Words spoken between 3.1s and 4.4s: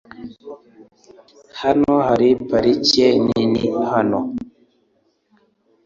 nini hano.